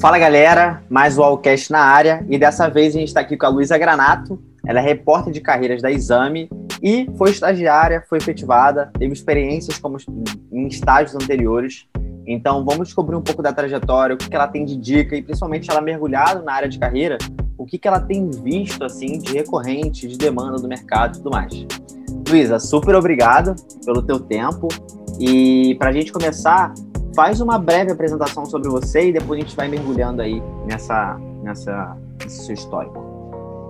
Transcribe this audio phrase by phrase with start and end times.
[0.00, 3.46] Fala galera, mais o Allcast na área e dessa vez a gente está aqui com
[3.46, 4.38] a Luísa Granato.
[4.66, 6.50] Ela é repórter de carreiras da Exame
[6.82, 9.96] e foi estagiária, foi efetivada, teve experiências como
[10.52, 11.86] em estágios anteriores.
[12.26, 15.22] Então vamos descobrir um pouco da trajetória, o que, que ela tem de dica e
[15.22, 17.16] principalmente ela mergulhado na área de carreira,
[17.56, 21.30] o que, que ela tem visto assim de recorrente, de demanda do mercado e tudo
[21.30, 21.66] mais.
[22.28, 24.68] Luísa, super obrigado pelo teu tempo.
[25.18, 26.74] E para a gente começar,
[27.16, 31.96] faz uma breve apresentação sobre você e depois a gente vai mergulhando aí nessa, nessa,
[32.22, 33.66] nesse seu histórico.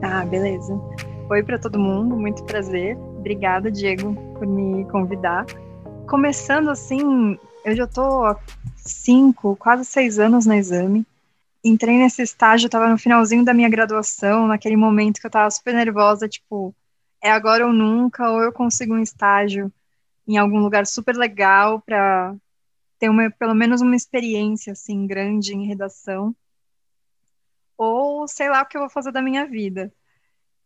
[0.00, 0.80] Tá, beleza.
[1.28, 2.96] Oi para todo mundo, muito prazer.
[3.18, 5.44] Obrigada, Diego, por me convidar.
[6.08, 8.38] Começando assim, eu já tô há
[8.76, 11.04] cinco, quase seis anos na exame.
[11.64, 15.74] Entrei nesse estágio, estava no finalzinho da minha graduação, naquele momento que eu estava super
[15.74, 16.72] nervosa, tipo,
[17.20, 19.72] é agora ou nunca, ou eu consigo um estágio
[20.28, 22.34] em algum lugar super legal para
[22.98, 26.34] ter uma, pelo menos uma experiência assim grande em redação,
[27.76, 29.92] ou sei lá o que eu vou fazer da minha vida.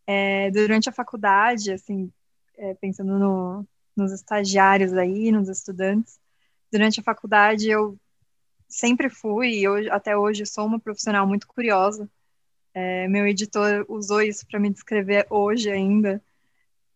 [0.05, 2.11] É, durante a faculdade, assim,
[2.57, 6.19] é, pensando no, nos estagiários aí, nos estudantes,
[6.71, 7.97] durante a faculdade eu
[8.67, 12.09] sempre fui, e até hoje sou uma profissional muito curiosa.
[12.73, 16.21] É, meu editor usou isso para me descrever hoje ainda.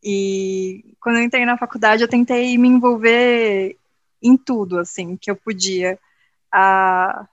[0.04, 3.78] E quando eu entrei na faculdade, eu tentei me envolver
[4.24, 6.00] em tudo, assim, que eu podia.
[6.52, 7.28] A,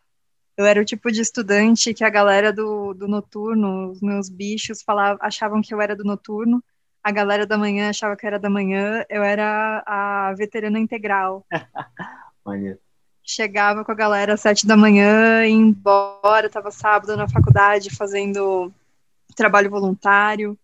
[0.56, 4.82] eu era o tipo de estudante que a galera do, do noturno, os meus bichos,
[4.82, 6.62] falavam, achavam que eu era do noturno,
[7.02, 11.46] a galera da manhã achava que eu era da manhã, eu era a veterana integral.
[13.22, 18.72] Chegava com a galera às sete da manhã, ia embora, estava sábado na faculdade fazendo
[19.36, 20.58] trabalho voluntário,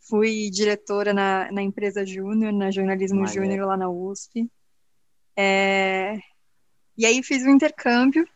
[0.00, 4.48] fui diretora na, na empresa Júnior, na Jornalismo Júnior lá na USP.
[5.36, 6.18] É...
[6.96, 8.28] E aí fiz um intercâmbio.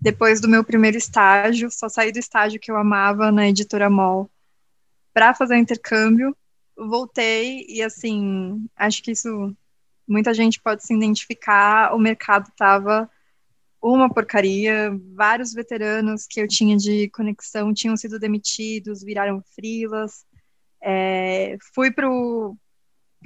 [0.00, 4.30] Depois do meu primeiro estágio, só saí do estágio que eu amava na editora MOL
[5.12, 6.36] para fazer o intercâmbio.
[6.76, 9.56] Voltei e assim, acho que isso
[10.06, 11.94] muita gente pode se identificar.
[11.94, 13.10] O mercado estava
[13.80, 14.90] uma porcaria.
[15.14, 20.24] Vários veteranos que eu tinha de conexão tinham sido demitidos, viraram frilas.
[20.82, 22.56] É, fui para o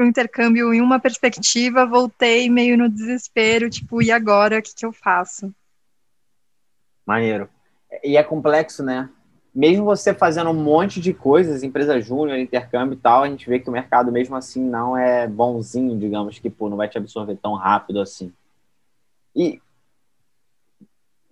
[0.01, 4.75] para o intercâmbio em uma perspectiva, voltei meio no desespero, tipo, e agora, o que,
[4.75, 5.53] que eu faço?
[7.05, 7.51] Maneiro.
[8.03, 9.11] E é complexo, né?
[9.55, 13.59] Mesmo você fazendo um monte de coisas, empresa júnior, intercâmbio e tal, a gente vê
[13.59, 17.37] que o mercado mesmo assim não é bonzinho, digamos, que pô, não vai te absorver
[17.37, 18.33] tão rápido assim.
[19.37, 19.61] E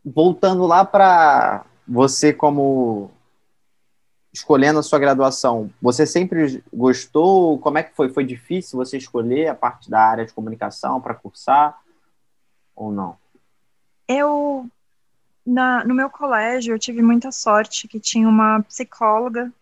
[0.05, 3.11] voltando lá para você como
[4.33, 7.59] escolhendo a sua graduação, você sempre gostou?
[7.59, 8.09] Como é que foi?
[8.11, 11.79] Foi difícil você escolher a parte da área de comunicação para cursar
[12.75, 13.17] ou não?
[14.07, 14.67] Eu,
[15.45, 19.53] na, no meu colégio, eu tive muita sorte que tinha uma psicóloga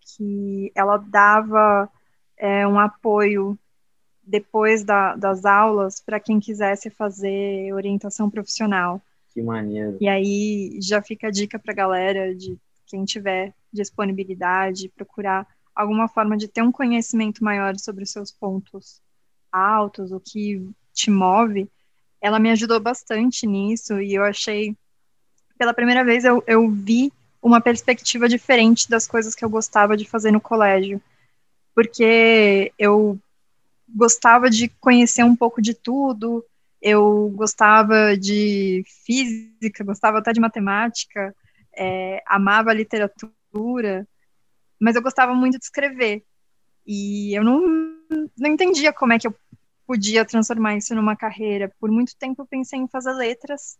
[0.00, 1.88] que ela dava
[2.36, 3.58] é, um apoio
[4.22, 9.00] depois da, das aulas para quem quisesse fazer orientação profissional.
[9.32, 9.98] Que maneiro.
[10.00, 16.08] E aí já fica a dica para a galera de quem tiver disponibilidade, procurar alguma
[16.08, 19.00] forma de ter um conhecimento maior sobre os seus pontos
[19.50, 21.68] altos, o que te move,
[22.20, 24.76] ela me ajudou bastante nisso e eu achei,
[25.58, 30.04] pela primeira vez, eu, eu vi uma perspectiva diferente das coisas que eu gostava de
[30.04, 31.00] fazer no colégio,
[31.74, 33.18] porque eu
[33.88, 36.44] gostava de conhecer um pouco de tudo,
[36.80, 41.34] eu gostava de física, gostava até de matemática,
[41.74, 43.32] é, amava literatura,
[44.80, 46.24] mas eu gostava muito de escrever.
[46.86, 47.60] E eu não,
[48.36, 49.34] não entendia como é que eu
[49.86, 51.70] podia transformar isso numa carreira.
[51.78, 53.78] Por muito tempo eu pensei em fazer letras.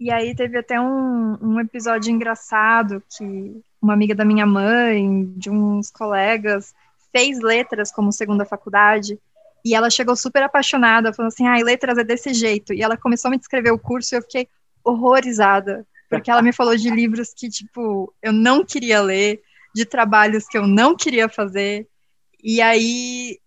[0.00, 5.50] E aí teve até um, um episódio engraçado que uma amiga da minha mãe, de
[5.50, 6.74] uns colegas,
[7.12, 9.18] fez letras como segunda faculdade.
[9.64, 12.72] E ela chegou super apaixonada, falando assim: ah, letras é desse jeito.
[12.72, 14.48] E ela começou a me descrever o curso e eu fiquei
[14.82, 19.42] horrorizada porque ela me falou de livros que, tipo, eu não queria ler,
[19.74, 21.88] de trabalhos que eu não queria fazer.
[22.44, 23.40] E aí,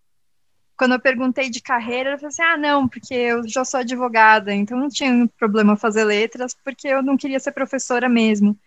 [0.75, 4.51] quando eu perguntei de carreira, ela falou assim: ah, não, porque eu já sou advogada,
[4.51, 8.57] então não tinha problema fazer letras, porque eu não queria ser professora mesmo.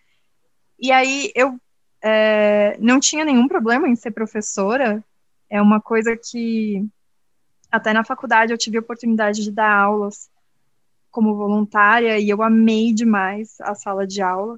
[0.78, 1.58] E aí, eu
[2.00, 5.04] é, não tinha nenhum problema em ser professora,
[5.50, 6.86] é uma coisa que,
[7.68, 10.30] até na faculdade, eu tive a oportunidade de dar aulas
[11.18, 14.56] como voluntária e eu amei demais a sala de aula.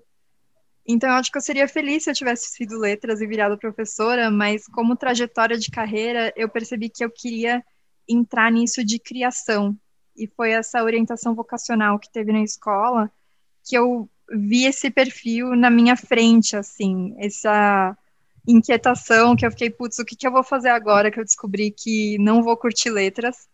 [0.87, 4.31] Então, eu acho que eu seria feliz se eu tivesse sido letras e virado professora,
[4.31, 7.65] mas como trajetória de carreira, eu percebi que eu queria
[8.07, 9.75] entrar nisso de criação.
[10.15, 13.11] E foi essa orientação vocacional que teve na escola
[13.67, 17.97] que eu vi esse perfil na minha frente, assim, essa
[18.47, 21.71] inquietação que eu fiquei, putz, o que, que eu vou fazer agora que eu descobri
[21.71, 23.49] que não vou curtir letras?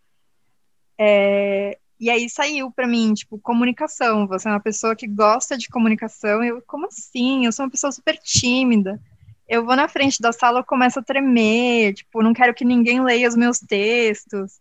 [0.99, 4.27] É, e aí saiu para mim, tipo, comunicação.
[4.27, 6.43] Você é uma pessoa que gosta de comunicação.
[6.43, 7.45] Eu, como assim?
[7.45, 9.01] Eu sou uma pessoa super tímida.
[9.47, 13.03] Eu vou na frente da sala, eu começo a tremer, tipo, não quero que ninguém
[13.03, 14.59] leia os meus textos.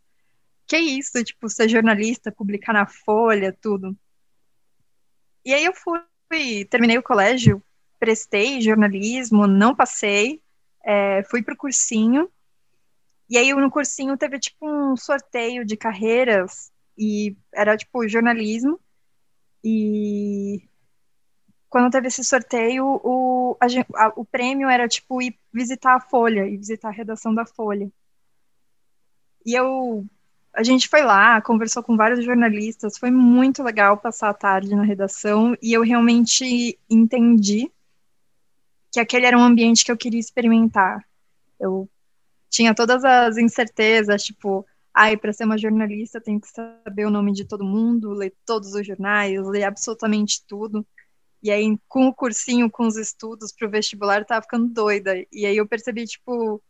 [0.66, 3.96] Que isso, tipo, ser jornalista, publicar na Folha, tudo.
[5.44, 7.62] E aí eu fui, terminei o colégio,
[7.98, 10.40] prestei jornalismo, não passei,
[10.84, 12.30] é, fui pro cursinho.
[13.28, 18.80] E aí no cursinho teve tipo um sorteio de carreiras e era tipo jornalismo.
[19.62, 20.68] E
[21.68, 23.66] quando teve esse sorteio, o, a,
[24.04, 27.90] a, o prêmio era tipo ir visitar a Folha e visitar a redação da Folha.
[29.44, 30.06] E eu
[30.56, 34.82] a gente foi lá, conversou com vários jornalistas, foi muito legal passar a tarde na
[34.82, 37.70] redação e eu realmente entendi
[38.90, 41.06] que aquele era um ambiente que eu queria experimentar.
[41.60, 41.86] Eu
[42.48, 44.66] tinha todas as incertezas, tipo,
[44.96, 48.72] ai, para ser uma jornalista tem que saber o nome de todo mundo, ler todos
[48.72, 50.86] os jornais, ler absolutamente tudo.
[51.42, 55.14] E aí, com o cursinho, com os estudos para o vestibular, eu tava ficando doida.
[55.30, 56.62] E aí eu percebi, tipo,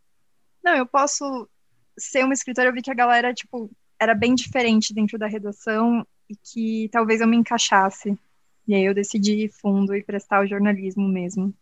[0.62, 1.49] não, eu posso
[1.96, 6.05] ser uma escritora, eu vi que a galera, tipo, era bem diferente dentro da redação
[6.28, 8.19] e que talvez eu me encaixasse.
[8.67, 11.55] E aí eu decidi ir fundo e prestar o jornalismo mesmo.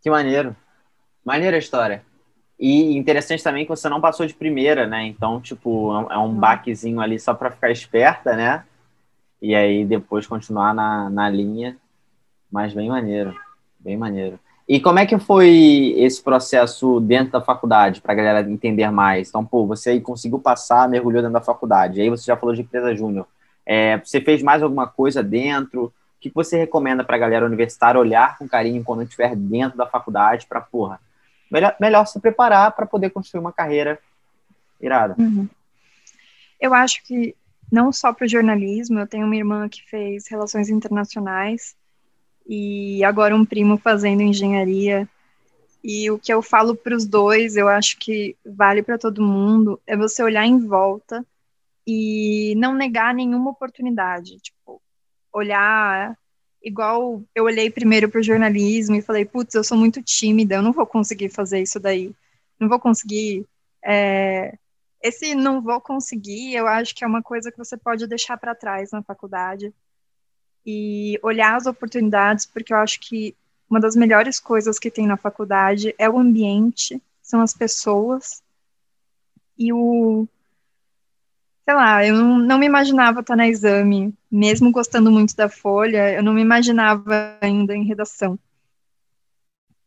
[0.00, 0.56] Que maneiro.
[1.24, 2.06] Maneira a história.
[2.58, 5.06] E interessante também que você não passou de primeira, né?
[5.06, 6.34] Então, tipo, é um uhum.
[6.34, 8.64] baquezinho ali só para ficar esperta, né?
[9.40, 11.76] E aí depois continuar na, na linha.
[12.50, 13.34] Mas bem maneiro.
[13.78, 14.40] Bem maneiro.
[14.68, 19.28] E como é que foi esse processo dentro da faculdade, para a galera entender mais?
[19.28, 22.60] Então, pô, você aí conseguiu passar, mergulhou dentro da faculdade, aí você já falou de
[22.60, 23.26] empresa júnior.
[23.64, 25.84] É, você fez mais alguma coisa dentro?
[25.84, 29.86] O que você recomenda para a galera universitária olhar com carinho quando estiver dentro da
[29.86, 31.00] faculdade para, porra,
[31.50, 33.98] melhor, melhor se preparar para poder construir uma carreira
[34.80, 35.14] irada?
[35.18, 35.48] Uhum.
[36.60, 37.34] Eu acho que
[37.70, 41.76] não só para o jornalismo, eu tenho uma irmã que fez relações internacionais,
[42.48, 45.06] e agora um primo fazendo engenharia.
[45.84, 49.78] E o que eu falo para os dois, eu acho que vale para todo mundo,
[49.86, 51.24] é você olhar em volta
[51.86, 54.38] e não negar nenhuma oportunidade.
[54.40, 54.80] Tipo,
[55.32, 56.16] olhar
[56.62, 60.62] igual eu olhei primeiro para o jornalismo e falei, putz, eu sou muito tímida, eu
[60.62, 62.12] não vou conseguir fazer isso daí,
[62.58, 63.46] não vou conseguir.
[63.84, 64.56] É...
[65.00, 68.54] Esse não vou conseguir, eu acho que é uma coisa que você pode deixar para
[68.54, 69.72] trás na faculdade
[70.66, 73.34] e olhar as oportunidades, porque eu acho que
[73.70, 78.42] uma das melhores coisas que tem na faculdade é o ambiente, são as pessoas
[79.56, 80.26] e o
[81.68, 86.14] sei lá, eu não, não me imaginava estar na exame, mesmo gostando muito da folha,
[86.14, 88.38] eu não me imaginava ainda em redação.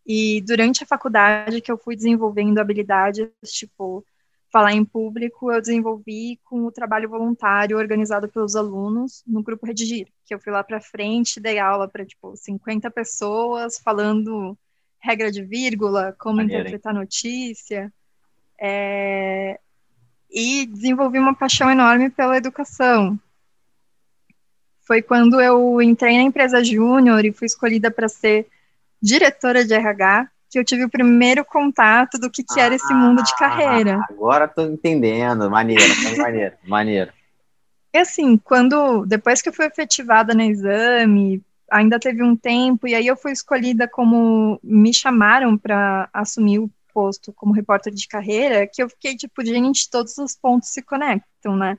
[0.06, 4.06] E durante a faculdade que eu fui desenvolvendo habilidades, tipo,
[4.52, 10.08] falar em público, eu desenvolvi com o trabalho voluntário organizado pelos alunos no grupo Redigir,
[10.24, 14.56] que eu fui lá para frente, dei aula para tipo 50 pessoas, falando
[15.00, 17.00] regra de vírgula, como Maneiro, interpretar hein?
[17.00, 17.92] notícia,
[18.60, 19.60] é...
[20.32, 23.20] e desenvolvi uma paixão enorme pela educação.
[24.88, 28.48] Foi quando eu entrei na empresa Júnior e fui escolhida para ser
[29.02, 32.94] diretora de RH que eu tive o primeiro contato do que, que ah, era esse
[32.94, 34.00] mundo de carreira.
[34.02, 35.82] Ah, agora tô entendendo, maneiro,
[36.18, 37.14] maneiro, maneiro.
[37.94, 42.94] E assim, quando, depois que eu fui efetivada no exame, ainda teve um tempo, e
[42.94, 48.68] aí eu fui escolhida como, me chamaram para assumir o posto como repórter de carreira,
[48.68, 51.78] que eu fiquei tipo, gente, todos os pontos se conectam, né?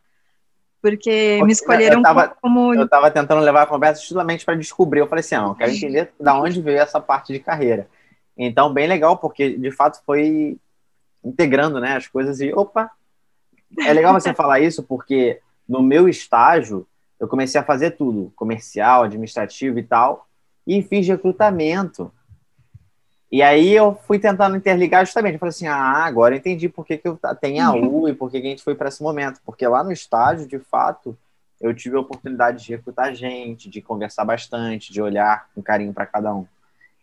[0.80, 2.74] Porque me escolheram eu tava, como.
[2.74, 4.98] Eu estava tentando levar a conversa justamente para descobrir.
[4.98, 7.88] Eu falei assim: não, eu quero entender da onde veio essa parte de carreira.
[8.36, 10.58] Então, bem legal, porque de fato foi
[11.22, 12.90] integrando né, as coisas e, opa,
[13.78, 16.86] é legal você falar isso, porque no meu estágio
[17.20, 20.26] eu comecei a fazer tudo, comercial, administrativo e tal,
[20.66, 22.12] e fiz recrutamento.
[23.32, 26.84] E aí eu fui tentando interligar justamente, eu falei assim, ah, agora eu entendi por
[26.84, 29.02] que, que eu tenho a U e por que, que a gente foi para esse
[29.02, 31.16] momento, porque lá no estágio, de fato,
[31.58, 36.04] eu tive a oportunidade de recrutar gente, de conversar bastante, de olhar com carinho para
[36.04, 36.46] cada um.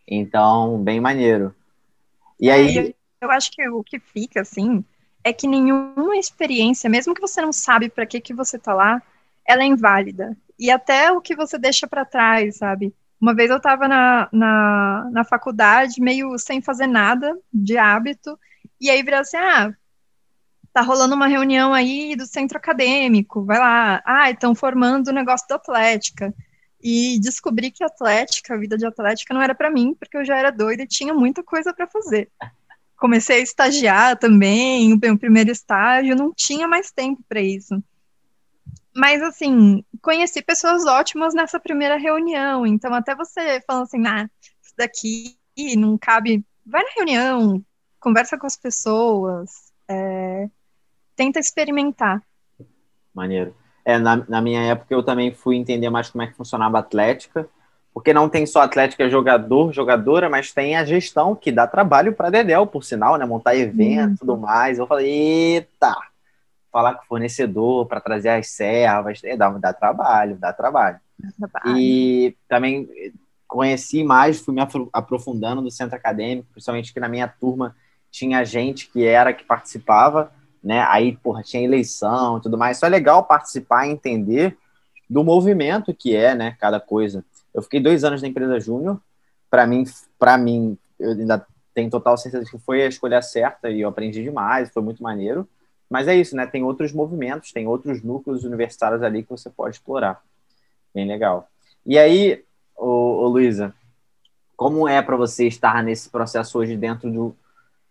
[0.08, 1.56] Então, bem maneiro.
[2.40, 2.78] E aí.
[2.78, 4.86] É, eu, eu acho que o que fica, assim,
[5.24, 9.02] é que nenhuma experiência, mesmo que você não sabe para que, que você tá lá,
[9.48, 10.38] ela é inválida.
[10.60, 12.94] E até o que você deixa para trás, sabe?
[13.22, 18.40] Uma vez eu estava na, na, na faculdade, meio sem fazer nada de hábito,
[18.80, 19.74] e aí virou assim: ah,
[20.74, 24.02] tá rolando uma reunião aí do centro acadêmico, vai lá.
[24.06, 26.34] Ah, estão formando o negócio da Atlética.
[26.82, 30.38] e descobri que atlética, a vida de atlética não era para mim, porque eu já
[30.38, 32.30] era doida e tinha muita coisa para fazer.
[32.98, 37.84] Comecei a estagiar também, o meu primeiro estágio, não tinha mais tempo para isso.
[39.00, 42.68] Mas, assim, conheci pessoas ótimas nessa primeira reunião.
[42.68, 44.30] Então, até você falando assim, ah,
[44.62, 45.38] isso daqui
[45.78, 46.44] não cabe.
[46.66, 47.64] Vai na reunião,
[47.98, 50.50] conversa com as pessoas, é,
[51.16, 52.22] tenta experimentar.
[53.14, 53.56] Maneiro.
[53.86, 56.82] É, na, na minha época eu também fui entender mais como é que funcionava a
[56.82, 57.48] atlética,
[57.94, 62.30] porque não tem só atlética jogador, jogadora, mas tem a gestão que dá trabalho para
[62.30, 63.26] Dedel, por sinal, né?
[63.26, 64.78] Montar evento e tudo mais.
[64.78, 65.96] Eu falei, eita,
[66.72, 71.00] falar com o fornecedor para trazer as servas, é, dá, dá trabalho, dá trabalho.
[71.78, 72.88] E também
[73.48, 74.62] conheci mais, fui me
[74.94, 77.76] aprofundando no centro acadêmico, principalmente que na minha turma
[78.12, 80.32] tinha gente que era que participava,
[80.64, 80.86] né?
[80.88, 82.78] Aí, porra, tinha eleição e tudo mais.
[82.78, 84.58] Isso é legal participar e entender
[85.10, 86.56] do movimento que é, né?
[86.60, 87.26] Cada coisa.
[87.54, 89.02] Eu fiquei dois anos na empresa júnior.
[89.50, 89.84] Para mim,
[90.18, 93.90] para mim, eu ainda tenho total certeza de que foi a escolha certa e eu
[93.90, 95.48] aprendi demais, foi muito maneiro.
[95.90, 96.46] Mas é isso, né?
[96.46, 100.22] Tem outros movimentos, tem outros núcleos universitários ali que você pode explorar.
[100.94, 101.50] Bem legal.
[101.86, 102.44] E aí,
[102.76, 103.74] ô, ô Luísa,
[104.56, 107.36] como é para você estar nesse processo hoje dentro do,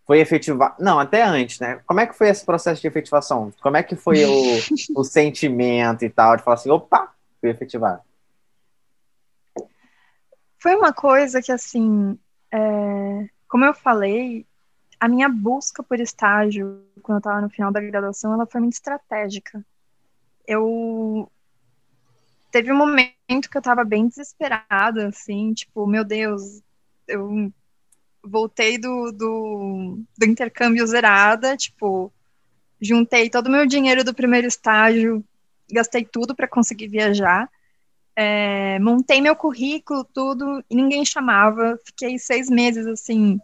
[0.09, 0.75] foi efetivar.
[0.79, 1.81] Não, até antes, né?
[1.85, 3.53] Como é que foi esse processo de efetivação?
[3.61, 4.31] Como é que foi o,
[4.99, 6.35] o sentimento e tal?
[6.35, 8.01] De falar assim, opa, fui efetivado.
[10.57, 12.17] Foi uma coisa que, assim,
[12.51, 14.47] é, como eu falei,
[14.99, 18.73] a minha busca por estágio, quando eu estava no final da graduação, ela foi muito
[18.73, 19.65] estratégica.
[20.45, 21.31] Eu.
[22.51, 26.61] Teve um momento que eu estava bem desesperada, assim, tipo, meu Deus,
[27.07, 27.53] eu
[28.23, 32.11] voltei do, do, do intercâmbio zerada, tipo,
[32.81, 35.23] juntei todo o meu dinheiro do primeiro estágio,
[35.71, 37.47] gastei tudo para conseguir viajar,
[38.15, 43.39] é, montei meu currículo, tudo, e ninguém chamava, fiquei seis meses, assim,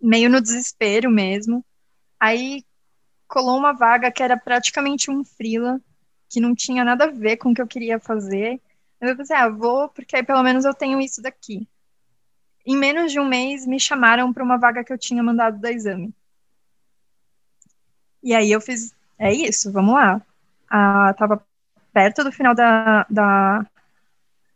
[0.00, 1.64] meio no desespero mesmo,
[2.18, 2.64] aí
[3.28, 5.80] colou uma vaga que era praticamente um freela,
[6.28, 8.60] que não tinha nada a ver com o que eu queria fazer,
[9.00, 11.66] eu pensei, ah, vou, porque aí pelo menos eu tenho isso daqui
[12.64, 15.72] em menos de um mês me chamaram para uma vaga que eu tinha mandado da
[15.72, 16.14] exame.
[18.22, 20.20] E aí eu fiz, é isso, vamos lá.
[20.68, 21.44] Ah, tava
[21.92, 23.66] perto do final da, da,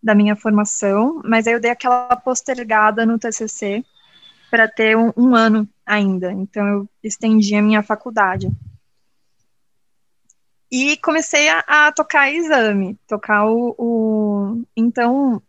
[0.02, 3.84] da minha formação, mas aí eu dei aquela postergada no TCC
[4.54, 6.30] para ter um, um, ano ainda.
[6.30, 8.49] Então eu estendi a minha faculdade.
[10.70, 15.42] E comecei a, a tocar exame, tocar o, o, Então,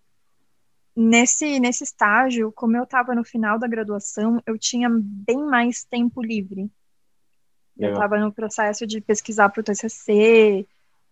[0.95, 6.19] nesse, nesse estágio, como eu estava no final da graduação, eu tinha bem mais tempo
[6.19, 6.67] livre.
[7.77, 10.65] Eu estava no processo de pesquisar para o TCC,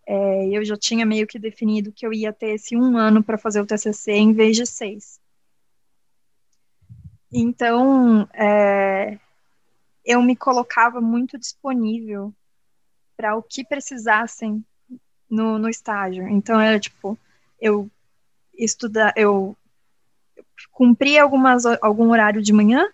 [0.04, 3.38] é, eu já tinha meio que definido que eu ia ter esse um ano para
[3.38, 5.20] fazer o TCC em vez de seis.
[7.36, 9.18] Então, é,
[10.04, 12.32] eu me colocava muito disponível
[13.16, 14.64] para o que precisassem
[15.28, 16.28] no, no estágio.
[16.28, 17.18] Então, era tipo,
[17.60, 17.90] eu
[18.56, 19.56] estudar, eu
[20.70, 22.88] cumpria algumas, algum horário de manhã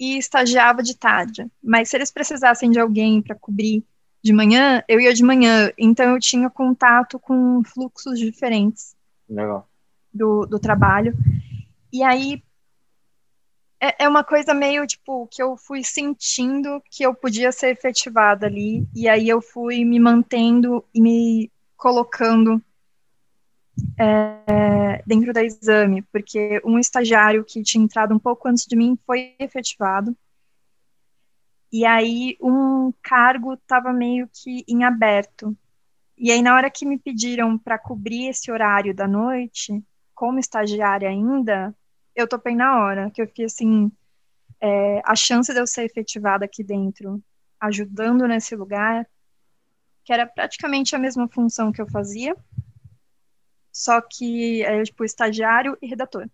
[0.00, 1.46] e estagiava de tarde.
[1.62, 3.84] Mas se eles precisassem de alguém para cobrir
[4.22, 5.70] de manhã, eu ia de manhã.
[5.76, 8.96] Então eu tinha contato com fluxos diferentes
[9.28, 9.68] Legal.
[10.12, 11.14] Do, do trabalho.
[11.92, 12.42] E aí
[13.84, 18.46] é, é uma coisa meio tipo que eu fui sentindo que eu podia ser efetivada
[18.46, 18.88] ali.
[18.94, 22.62] E aí eu fui me mantendo e me colocando
[23.98, 28.98] é, dentro da exame, porque um estagiário que tinha entrado um pouco antes de mim
[29.06, 30.16] foi efetivado.
[31.70, 35.54] E aí um cargo estava meio que em aberto.
[36.16, 39.82] E aí na hora que me pediram para cobrir esse horário da noite,
[40.14, 41.74] como estagiária ainda,
[42.14, 43.90] eu topei na hora, que eu fiquei assim,
[44.60, 47.22] é, a chance de eu ser efetivada aqui dentro,
[47.60, 49.06] ajudando nesse lugar,
[50.04, 52.36] que era praticamente a mesma função que eu fazia,
[53.72, 56.28] só que é tipo estagiário e redator.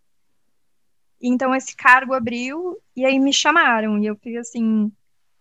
[1.21, 4.91] Então esse cargo abriu e aí me chamaram e eu fiquei assim,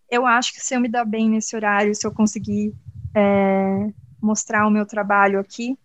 [0.10, 2.74] eu acho que se eu me dar bem nesse horário, se eu conseguir
[3.16, 5.78] é, mostrar o meu trabalho aqui,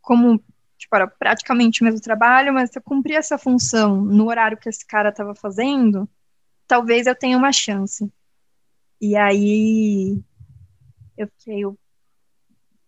[0.00, 0.42] como
[0.82, 4.68] tipo, era praticamente o mesmo trabalho, mas se eu cumprir essa função no horário que
[4.68, 6.08] esse cara estava fazendo,
[6.66, 8.12] talvez eu tenha uma chance.
[9.00, 10.20] E aí
[11.16, 11.62] eu fiquei,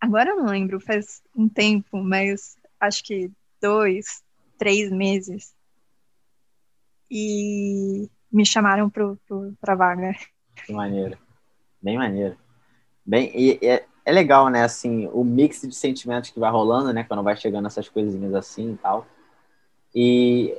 [0.00, 4.22] agora eu não lembro, faz um tempo, mas acho que dois,
[4.58, 5.54] três meses.
[7.10, 10.12] E me chamaram para vaga.
[10.66, 11.16] Que maneiro.
[11.80, 12.36] Bem maneiro.
[13.06, 14.62] Bem, e, e, é legal, né?
[14.62, 17.04] Assim, o mix de sentimentos que vai rolando, né?
[17.04, 19.06] Quando vai chegando essas coisinhas assim e tal.
[19.94, 20.56] E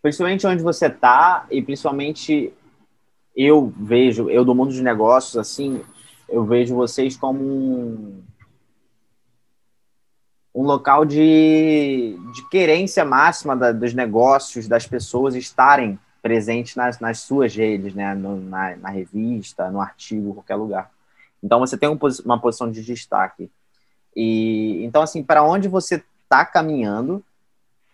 [0.00, 2.52] principalmente onde você tá e principalmente
[3.36, 5.82] eu vejo, eu do mundo de negócios, assim,
[6.28, 8.22] eu vejo vocês como um,
[10.54, 17.18] um local de, de querência máxima da, dos negócios, das pessoas estarem presentes nas, nas
[17.18, 18.14] suas redes, né?
[18.14, 20.93] No, na, na revista, no artigo, qualquer lugar.
[21.44, 23.52] Então você tem um, uma posição de destaque.
[24.16, 27.22] E então assim, para onde você está caminhando,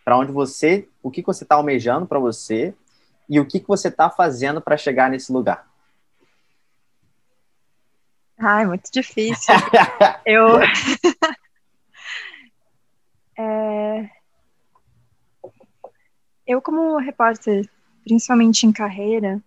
[0.04, 2.72] para onde você, o que você está almejando para você
[3.28, 5.68] e o que, que você está fazendo para chegar nesse lugar?
[8.38, 9.52] Ai, muito difícil.
[10.24, 10.60] eu
[13.36, 14.08] é...
[16.46, 17.68] eu como repórter,
[18.04, 19.42] principalmente em carreira,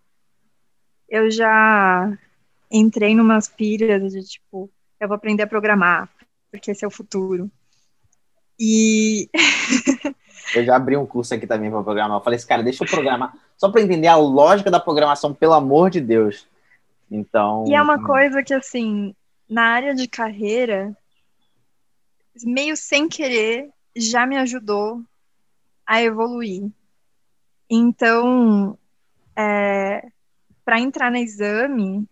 [1.07, 2.17] eu já
[2.73, 6.09] entrei numas piras de tipo, eu vou aprender a programar,
[6.51, 7.49] porque esse é o futuro.
[8.59, 9.29] E.
[10.55, 12.17] eu já abri um curso aqui também para programar.
[12.17, 15.53] Eu falei assim, cara, deixa eu programar, só para entender a lógica da programação, pelo
[15.53, 16.47] amor de Deus.
[17.11, 17.65] Então.
[17.67, 19.15] E é uma coisa que, assim,
[19.47, 20.95] na área de carreira,
[22.43, 25.01] meio sem querer, já me ajudou
[25.85, 26.71] a evoluir.
[27.69, 28.77] Então,
[29.35, 30.07] é,
[30.65, 32.07] para entrar no exame,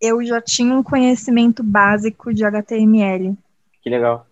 [0.00, 3.36] eu já tinha um conhecimento básico de HTML.
[3.82, 4.26] Que legal.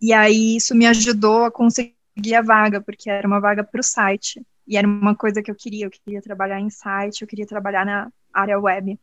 [0.00, 1.94] E aí isso me ajudou a conseguir
[2.36, 4.44] a vaga, porque era uma vaga para o site.
[4.66, 5.86] E era uma coisa que eu queria.
[5.86, 8.98] Eu queria trabalhar em site, eu queria trabalhar na área web.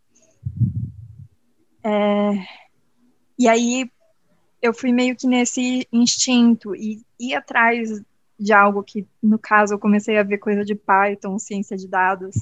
[1.84, 2.32] É...
[3.38, 3.90] E aí
[4.62, 8.02] eu fui meio que nesse instinto e ir atrás
[8.40, 12.36] de algo que, no caso, eu comecei a ver coisa de Python, ciência de dados.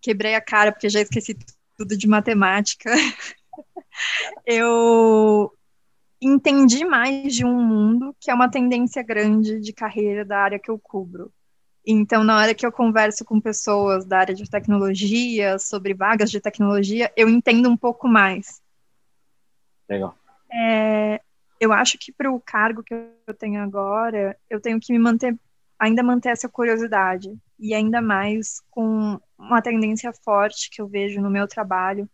[0.00, 1.36] Quebrei a cara porque já esqueci
[1.76, 2.90] tudo de matemática,
[4.46, 5.52] eu
[6.20, 10.70] entendi mais de um mundo que é uma tendência grande de carreira da área que
[10.70, 11.32] eu cubro.
[11.86, 16.40] Então, na hora que eu converso com pessoas da área de tecnologia, sobre vagas de
[16.40, 18.62] tecnologia, eu entendo um pouco mais.
[19.88, 20.16] Legal.
[20.50, 21.20] É,
[21.60, 22.94] eu acho que para o cargo que
[23.26, 25.38] eu tenho agora, eu tenho que me manter,
[25.78, 31.30] ainda manter essa curiosidade e ainda mais com uma tendência forte que eu vejo no
[31.30, 32.08] meu trabalho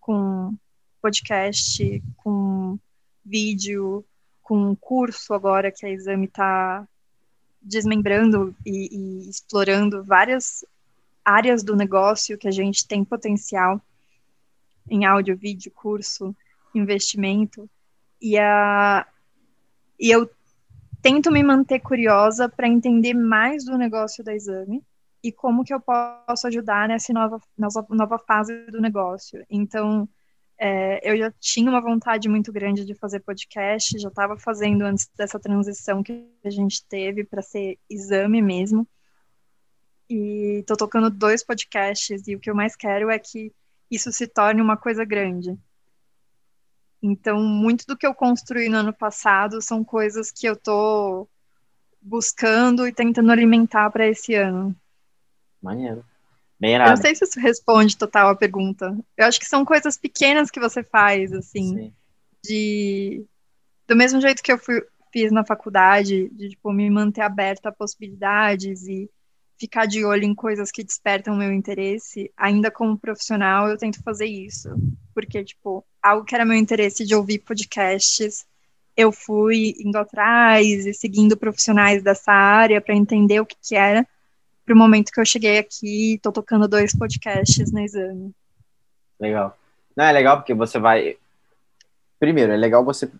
[0.00, 0.54] com
[1.00, 2.78] podcast, com
[3.24, 4.04] vídeo,
[4.42, 6.86] com curso agora que a Exame está
[7.60, 10.64] desmembrando e, e, explorando várias
[11.24, 13.80] áreas do negócio que a gente tem potencial
[14.88, 16.34] em áudio, vídeo, curso,
[16.74, 17.68] investimento.
[18.20, 19.06] E, a,
[19.98, 20.28] e eu
[21.00, 24.82] tento me manter curiosa para entender mais do negócio da Exame
[25.22, 29.44] e como que eu posso ajudar nessa nova, nova, nova fase do negócio.
[29.48, 30.08] Então,
[30.58, 35.08] é, eu já tinha uma vontade muito grande de fazer podcast, já estava fazendo antes
[35.16, 38.86] dessa transição que a gente teve para ser exame mesmo.
[40.08, 43.52] E estou tocando dois podcasts e o que eu mais quero é que
[43.90, 45.56] isso se torne uma coisa grande.
[47.02, 51.28] Então, muito do que eu construí no ano passado são coisas que eu tô
[52.00, 54.74] buscando e tentando alimentar para esse ano.
[55.62, 56.04] Maneiro.
[56.58, 58.96] Bem Eu não sei se isso responde total a pergunta.
[59.16, 61.92] Eu acho que são coisas pequenas que você faz, assim, Sim.
[62.44, 63.24] de
[63.88, 64.80] do mesmo jeito que eu fui,
[65.12, 69.10] fiz na faculdade, de tipo me manter aberta a possibilidades e
[69.58, 74.26] ficar de olho em coisas que despertam meu interesse, ainda como profissional, eu tento fazer
[74.26, 74.68] isso.
[75.14, 78.44] Porque, tipo, algo que era meu interesse de ouvir podcasts,
[78.96, 84.06] eu fui indo atrás e seguindo profissionais dessa área para entender o que, que era,
[84.64, 88.32] para o momento que eu cheguei aqui, estou tocando dois podcasts no exame.
[89.20, 89.56] Legal.
[89.96, 91.16] Não, é legal porque você vai.
[92.18, 93.10] Primeiro, é legal você,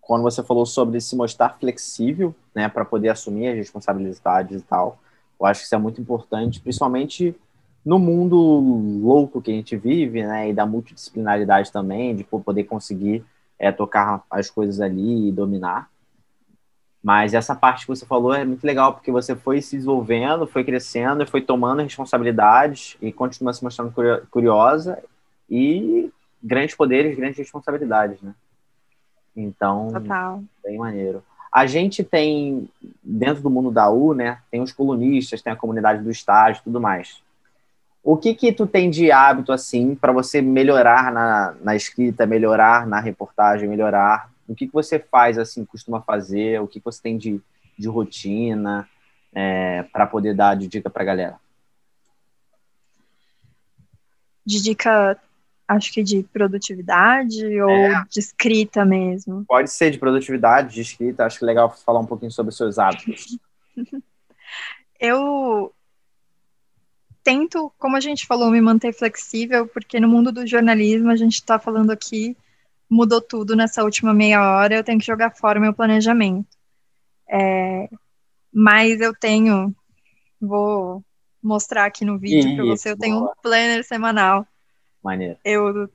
[0.00, 4.98] quando você falou sobre se mostrar flexível, né, para poder assumir as responsabilidades e tal.
[5.38, 7.34] Eu acho que isso é muito importante, principalmente
[7.84, 8.36] no mundo
[9.02, 13.24] louco que a gente vive, né, e da multidisciplinaridade também, de poder conseguir
[13.58, 15.88] é, tocar as coisas ali e dominar.
[17.08, 20.62] Mas essa parte que você falou é muito legal, porque você foi se desenvolvendo, foi
[20.62, 23.94] crescendo, foi tomando responsabilidades e continua se mostrando
[24.30, 25.02] curiosa
[25.48, 28.34] e grandes poderes, grandes responsabilidades, né?
[29.34, 30.42] Então, Total.
[30.62, 31.22] bem maneiro.
[31.50, 32.68] A gente tem,
[33.02, 36.78] dentro do mundo da U, né, tem os colunistas, tem a comunidade do estágio tudo
[36.78, 37.22] mais.
[38.04, 42.86] O que que tu tem de hábito, assim, para você melhorar na, na escrita, melhorar
[42.86, 44.30] na reportagem, melhorar?
[44.48, 46.60] O que que você faz, assim, costuma fazer?
[46.60, 47.40] O que, que você tem de,
[47.78, 48.88] de rotina
[49.32, 51.36] é, para poder dar de dica para a galera?
[54.44, 55.20] De dica
[55.68, 58.04] acho que de produtividade ou é.
[58.08, 59.44] de escrita mesmo?
[59.46, 61.26] Pode ser de produtividade, de escrita.
[61.26, 63.38] Acho que é legal falar um pouquinho sobre os seus hábitos.
[64.98, 65.72] eu
[67.22, 71.34] tento, como a gente falou, me manter flexível, porque no mundo do jornalismo, a gente
[71.34, 72.34] está falando aqui,
[72.90, 76.48] mudou tudo nessa última meia hora, eu tenho que jogar fora o meu planejamento.
[77.28, 77.88] É,
[78.52, 79.74] mas eu tenho,
[80.40, 81.04] vou
[81.42, 83.30] mostrar aqui no vídeo para você, eu tenho boa.
[83.30, 84.46] um planner semanal.
[85.02, 85.38] Maneiro.
[85.44, 85.88] Eu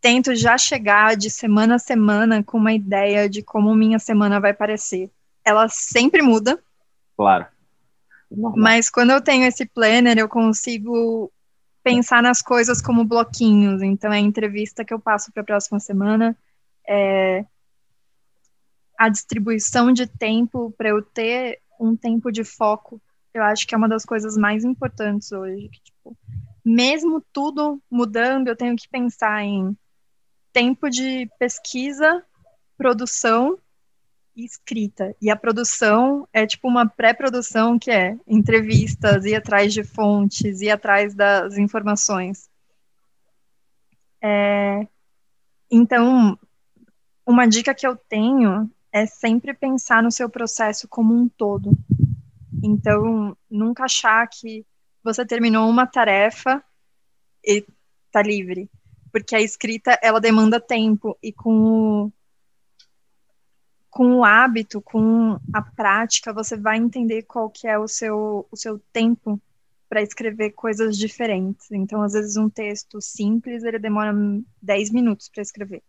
[0.00, 4.52] tento já chegar de semana a semana com uma ideia de como minha semana vai
[4.52, 5.10] parecer.
[5.44, 6.62] Ela sempre muda.
[7.16, 7.46] Claro.
[8.30, 8.54] Normal.
[8.56, 11.32] Mas quando eu tenho esse planner, eu consigo
[11.86, 13.80] pensar nas coisas como bloquinhos.
[13.80, 16.36] Então, é a entrevista que eu passo para a próxima semana,
[16.84, 17.44] é
[18.98, 23.00] a distribuição de tempo para eu ter um tempo de foco.
[23.32, 25.68] Eu acho que é uma das coisas mais importantes hoje.
[25.68, 26.18] Que, tipo,
[26.64, 29.76] mesmo tudo mudando, eu tenho que pensar em
[30.52, 32.20] tempo de pesquisa,
[32.76, 33.56] produção
[34.44, 35.14] escrita.
[35.20, 40.70] E a produção é tipo uma pré-produção que é entrevistas, ir atrás de fontes, ir
[40.70, 42.48] atrás das informações.
[44.22, 44.86] É,
[45.70, 46.38] então,
[47.26, 51.70] uma dica que eu tenho é sempre pensar no seu processo como um todo.
[52.62, 54.64] Então, nunca achar que
[55.02, 56.62] você terminou uma tarefa
[57.44, 57.64] e
[58.06, 58.70] está livre,
[59.12, 62.12] porque a escrita ela demanda tempo e com o
[63.96, 68.54] com o hábito, com a prática, você vai entender qual que é o seu, o
[68.54, 69.40] seu tempo
[69.88, 71.70] para escrever coisas diferentes.
[71.70, 74.12] Então, às vezes, um texto simples, ele demora
[74.60, 75.82] 10 minutos para escrever.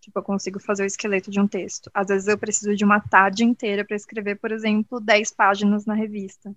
[0.00, 1.90] Tipo, eu consigo fazer o esqueleto de um texto.
[1.92, 5.92] Às vezes, eu preciso de uma tarde inteira para escrever, por exemplo, 10 páginas na
[5.92, 6.56] revista.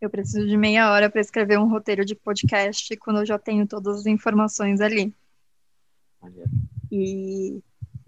[0.00, 3.64] Eu preciso de meia hora para escrever um roteiro de podcast quando eu já tenho
[3.64, 5.14] todas as informações ali.
[6.90, 7.62] E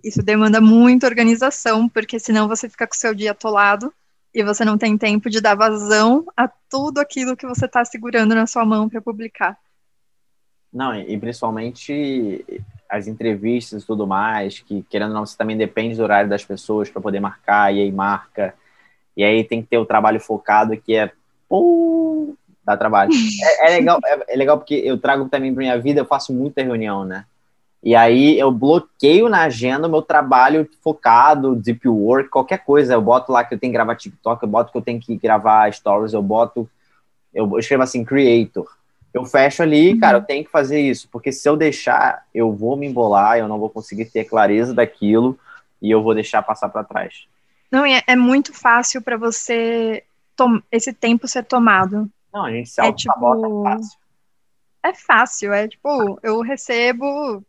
[0.04, 3.92] isso demanda muita organização, porque senão você fica com o seu dia atolado
[4.34, 8.34] e você não tem tempo de dar vazão a tudo aquilo que você está segurando
[8.34, 9.56] na sua mão para publicar.
[10.72, 12.44] Não, e principalmente
[12.90, 16.44] as entrevistas e tudo mais, que querendo ou não, você também depende do horário das
[16.44, 18.54] pessoas para poder marcar, e aí marca.
[19.16, 21.12] E aí tem que ter o trabalho focado, que é.
[21.48, 23.10] Pô, dá trabalho.
[23.60, 26.32] É, é legal, é, é, legal porque eu trago também para minha vida, eu faço
[26.32, 27.24] muita reunião, né?
[27.84, 32.94] E aí eu bloqueio na agenda o meu trabalho focado, deep work, qualquer coisa.
[32.94, 35.14] Eu boto lá que eu tenho que gravar TikTok, eu boto que eu tenho que
[35.18, 36.66] gravar stories, eu boto.
[37.34, 38.66] Eu escrevo assim, creator.
[39.12, 40.00] Eu fecho ali, uhum.
[40.00, 43.46] cara, eu tenho que fazer isso, porque se eu deixar, eu vou me embolar, eu
[43.46, 45.38] não vou conseguir ter clareza daquilo
[45.80, 47.26] e eu vou deixar passar para trás.
[47.70, 50.02] Não, é, é muito fácil para você
[50.72, 52.10] esse tempo ser tomado.
[52.32, 53.12] Não, a gente se é, tipo...
[53.12, 53.98] é fácil.
[54.82, 57.44] É fácil, é tipo, eu recebo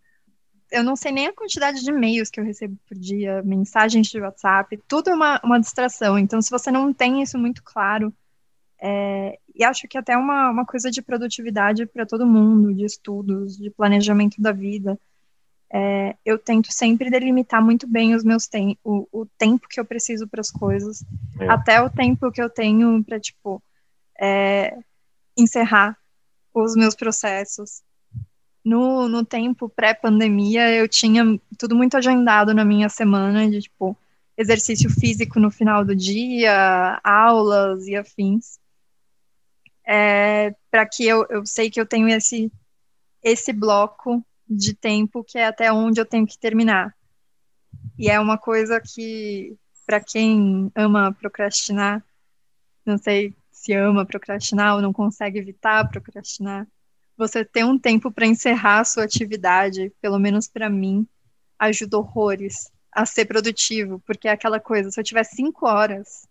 [0.71, 4.19] eu não sei nem a quantidade de e-mails que eu recebo por dia, mensagens de
[4.19, 6.17] WhatsApp, tudo é uma, uma distração.
[6.17, 8.13] Então, se você não tem isso muito claro,
[8.79, 13.57] é, e acho que até uma, uma coisa de produtividade para todo mundo, de estudos,
[13.57, 14.99] de planejamento da vida,
[15.71, 19.85] é, eu tento sempre delimitar muito bem os meus tem o, o tempo que eu
[19.85, 21.03] preciso para as coisas,
[21.39, 21.49] é.
[21.49, 23.61] até o tempo que eu tenho para, tipo,
[24.19, 24.77] é,
[25.37, 25.97] encerrar
[26.53, 27.81] os meus processos
[28.65, 31.23] no, no tempo pré-pandemia, eu tinha
[31.57, 33.95] tudo muito agendado na minha semana, de tipo,
[34.35, 38.59] exercício físico no final do dia, aulas e afins.
[39.87, 42.51] É, para que eu, eu sei que eu tenho esse,
[43.21, 46.95] esse bloco de tempo que é até onde eu tenho que terminar.
[47.99, 52.03] E é uma coisa que, para quem ama procrastinar,
[52.83, 56.67] não sei se ama procrastinar ou não consegue evitar procrastinar,
[57.17, 61.07] você ter um tempo para encerrar a sua atividade, pelo menos para mim,
[61.57, 66.27] ajuda horrores a ser produtivo, porque é aquela coisa, se eu tiver cinco horas,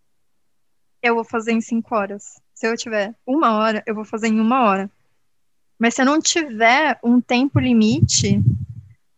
[1.03, 2.41] eu vou fazer em cinco horas.
[2.55, 4.91] Se eu tiver uma hora, eu vou fazer em uma hora.
[5.79, 8.41] Mas se eu não tiver um tempo limite,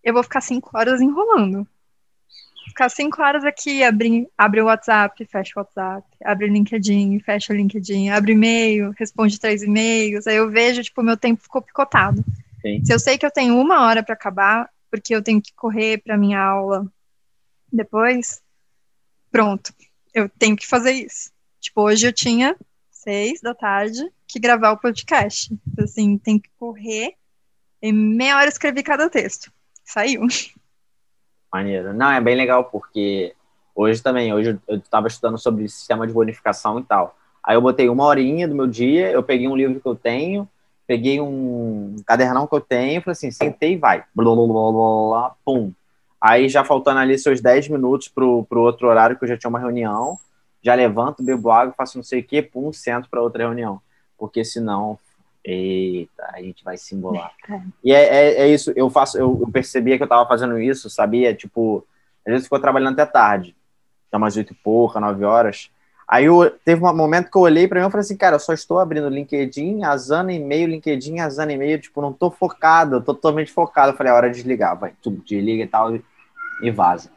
[0.03, 1.67] eu vou ficar cinco horas enrolando
[2.77, 7.55] ficar cinco horas aqui, abre, abre o WhatsApp, fecha o WhatsApp, abre o LinkedIn, fecha
[7.55, 12.23] o LinkedIn, abre e-mail, responde três e-mails, aí eu vejo, tipo, meu tempo ficou picotado.
[12.61, 12.85] Sim.
[12.85, 16.03] Se eu sei que eu tenho uma hora para acabar, porque eu tenho que correr
[16.03, 16.87] para minha aula
[17.73, 18.43] depois,
[19.31, 19.73] pronto,
[20.13, 21.31] eu tenho que fazer isso.
[21.59, 22.55] Tipo, hoje eu tinha
[22.91, 25.51] seis da tarde que gravar o podcast.
[25.79, 27.15] Assim, tem que correr,
[27.81, 29.51] em meia hora escrevi cada texto.
[29.83, 30.27] Saiu.
[31.53, 31.93] Maneiro.
[31.93, 33.35] Não, é bem legal, porque
[33.75, 37.17] hoje também, hoje eu estava estudando sobre sistema de bonificação e tal.
[37.43, 40.49] Aí eu botei uma horinha do meu dia, eu peguei um livro que eu tenho,
[40.87, 44.05] peguei um cadernão que eu tenho, falei assim, sentei e vai.
[44.15, 45.73] Blá, blá, blá, blá, pum.
[46.21, 49.49] Aí já faltando ali seus 10 minutos pro, pro outro horário, que eu já tinha
[49.49, 50.19] uma reunião,
[50.63, 53.81] já levanto, bebo água, faço não sei o quê, pum, sento para outra reunião.
[54.19, 54.99] Porque senão,
[55.47, 57.33] eita, a gente vai se embolar.
[57.49, 57.63] É.
[57.85, 60.91] E é, é, é, isso, eu faço, eu, eu, percebia que eu tava fazendo isso,
[60.91, 61.33] sabia?
[61.33, 61.87] Tipo,
[62.27, 63.57] às vezes ficou trabalhando até tarde,
[64.09, 65.71] até umas oito e pouca, nove horas.
[66.09, 68.41] Aí eu, teve um momento que eu olhei para mim e falei assim, cara, eu
[68.41, 73.15] só estou abrindo LinkedIn, azando e-mail, LinkedIn, azando e-mail, tipo, não tô focado, eu tô
[73.15, 73.93] totalmente focado.
[73.93, 75.97] Eu falei, é hora de desligar, vai, tudo, desliga e tal,
[76.63, 77.11] e vaza.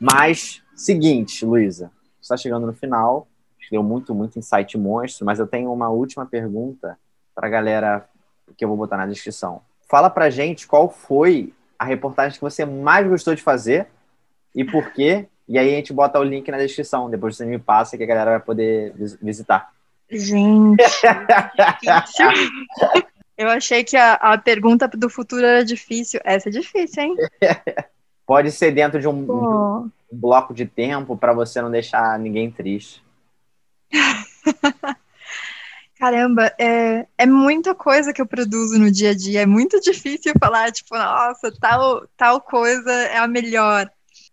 [0.00, 1.90] Mas, seguinte, Luísa,
[2.20, 3.28] está chegando no final,
[3.70, 6.98] deu muito, muito insight monstro, mas eu tenho uma última pergunta
[7.34, 8.08] para a galera
[8.56, 9.62] que eu vou botar na descrição.
[9.88, 13.88] Fala pra gente qual foi a reportagem que você mais gostou de fazer
[14.54, 17.10] e por quê e aí a gente bota o link na descrição.
[17.10, 19.70] Depois você me passa que a galera vai poder visitar.
[20.10, 20.82] Gente,
[23.36, 26.20] eu achei que a, a pergunta do futuro era difícil.
[26.24, 27.16] Essa é difícil, hein?
[28.26, 33.03] Pode ser dentro de um, um bloco de tempo para você não deixar ninguém triste.
[35.98, 39.42] Caramba, é, é muita coisa que eu produzo no dia a dia.
[39.42, 43.90] É muito difícil falar, tipo, nossa, tal, tal coisa é a melhor.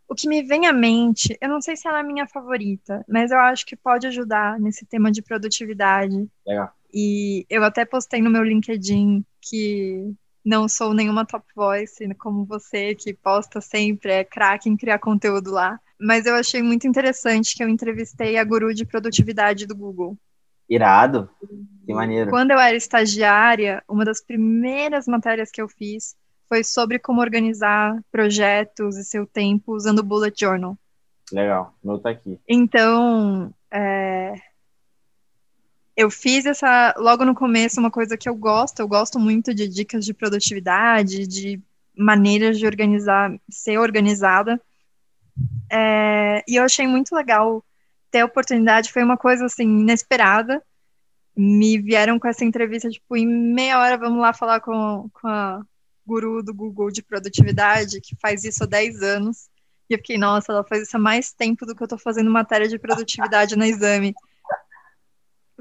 [0.07, 3.05] O que me vem à mente, eu não sei se ela é a minha favorita,
[3.07, 6.27] mas eu acho que pode ajudar nesse tema de produtividade.
[6.45, 6.73] Legal.
[6.93, 12.93] E eu até postei no meu LinkedIn que não sou nenhuma top voice como você,
[12.95, 15.79] que posta sempre, é craque em criar conteúdo lá.
[16.01, 20.17] Mas eu achei muito interessante que eu entrevistei a guru de produtividade do Google.
[20.67, 21.29] Irado.
[21.85, 22.29] Que maneiro.
[22.29, 26.15] Quando eu era estagiária, uma das primeiras matérias que eu fiz
[26.49, 30.77] foi sobre como organizar projetos e seu tempo usando o Bullet Journal.
[31.31, 32.39] Legal, meu tá aqui.
[32.47, 34.33] Então, é,
[35.95, 39.67] eu fiz essa, logo no começo, uma coisa que eu gosto, eu gosto muito de
[39.67, 41.61] dicas de produtividade, de
[41.95, 44.59] maneiras de organizar, ser organizada.
[45.71, 47.63] É, e eu achei muito legal
[48.09, 50.61] ter a oportunidade, foi uma coisa assim, inesperada.
[51.35, 55.61] Me vieram com essa entrevista, tipo, em meia hora, vamos lá falar com, com a
[56.05, 59.49] guru do Google de produtividade, que faz isso há 10 anos.
[59.89, 62.29] E eu fiquei, nossa, ela faz isso há mais tempo do que eu estou fazendo
[62.29, 64.13] matéria de produtividade no exame.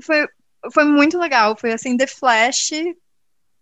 [0.00, 0.28] Foi,
[0.72, 2.70] foi muito legal, foi assim, The Flash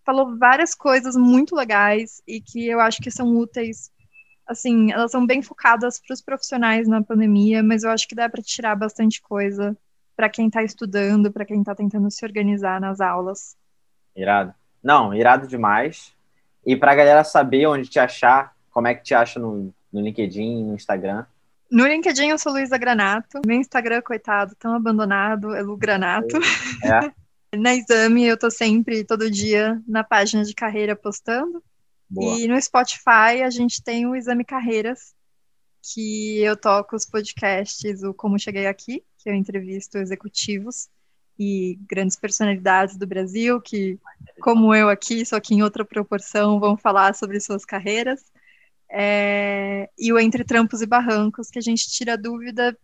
[0.09, 3.91] falou várias coisas muito legais e que eu acho que são úteis.
[4.49, 8.29] Assim, elas são bem focadas para os profissionais na pandemia, mas eu acho que dá
[8.29, 9.77] para tirar bastante coisa
[10.17, 13.57] para quem está estudando, para quem está tentando se organizar nas aulas.
[14.17, 14.55] Irado.
[14.83, 16.13] Não, irado demais.
[16.67, 20.01] E para a galera saber onde te achar, como é que te acha no, no
[20.01, 21.25] LinkedIn, no Instagram?
[21.71, 23.41] No LinkedIn eu sou Luísa Granato.
[23.47, 26.37] Meu Instagram, coitado, tão abandonado, é Lu Granato.
[26.83, 27.13] É.
[27.57, 31.63] na Exame eu tô sempre, todo dia, na página de carreira postando.
[32.17, 35.15] E no Spotify a gente tem o Exame Carreiras,
[35.83, 40.89] que eu toco os podcasts, o Como Cheguei Aqui, que eu entrevisto executivos
[41.39, 43.99] e grandes personalidades do Brasil que,
[44.41, 48.25] como eu aqui, só que em outra proporção, vão falar sobre suas carreiras.
[48.91, 52.77] É, e o Entre Trampos e Barrancos, que a gente tira dúvida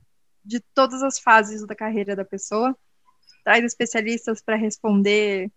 [0.45, 2.77] de todas as fases da carreira da pessoa,
[3.43, 5.51] traz especialistas para responder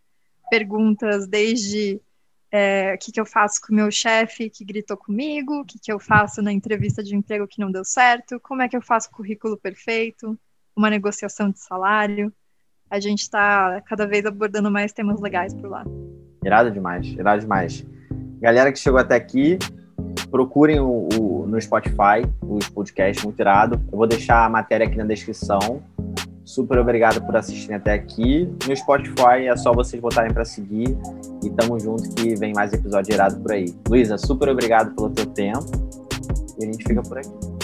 [0.50, 2.02] perguntas desde
[2.52, 5.80] é, o que, que eu faço com o meu chefe que gritou comigo, o que,
[5.80, 8.82] que eu faço na entrevista de emprego que não deu certo, como é que eu
[8.82, 10.38] faço currículo perfeito,
[10.76, 12.32] uma negociação de salário
[12.90, 15.86] a gente está cada vez abordando mais temas legais por lá.
[16.44, 17.86] Irado demais, irado demais.
[18.40, 19.58] Galera que chegou até aqui,
[20.32, 23.82] procurem o, o, no Spotify os podcasts muito irado.
[23.92, 25.84] Eu vou deixar a matéria aqui na descrição.
[26.48, 28.50] Super obrigado por assistirem até aqui.
[28.66, 30.98] No Spotify é só vocês botarem para seguir.
[31.44, 33.66] E tamo junto que vem mais episódio irado por aí.
[33.90, 35.66] Luísa, super obrigado pelo teu tempo.
[36.58, 37.57] E a gente fica por aqui.